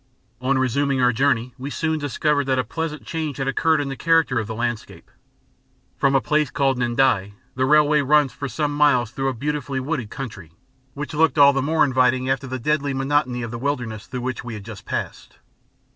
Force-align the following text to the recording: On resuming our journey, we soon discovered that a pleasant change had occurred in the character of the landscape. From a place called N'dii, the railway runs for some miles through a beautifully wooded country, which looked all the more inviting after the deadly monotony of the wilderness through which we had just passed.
On 0.41 0.57
resuming 0.57 0.99
our 0.99 1.13
journey, 1.13 1.53
we 1.59 1.69
soon 1.69 1.99
discovered 1.99 2.45
that 2.45 2.57
a 2.57 2.63
pleasant 2.63 3.05
change 3.05 3.37
had 3.37 3.47
occurred 3.47 3.79
in 3.79 3.87
the 3.89 3.95
character 3.95 4.39
of 4.39 4.47
the 4.47 4.55
landscape. 4.55 5.11
From 5.95 6.15
a 6.15 6.19
place 6.21 6.49
called 6.49 6.79
N'dii, 6.79 7.33
the 7.53 7.65
railway 7.67 8.01
runs 8.01 8.33
for 8.33 8.49
some 8.49 8.73
miles 8.75 9.11
through 9.11 9.27
a 9.29 9.33
beautifully 9.35 9.79
wooded 9.79 10.09
country, 10.09 10.53
which 10.95 11.13
looked 11.13 11.37
all 11.37 11.53
the 11.53 11.61
more 11.61 11.85
inviting 11.85 12.31
after 12.31 12.47
the 12.47 12.57
deadly 12.57 12.95
monotony 12.95 13.43
of 13.43 13.51
the 13.51 13.59
wilderness 13.59 14.07
through 14.07 14.21
which 14.21 14.43
we 14.43 14.55
had 14.55 14.65
just 14.65 14.85
passed. 14.85 15.37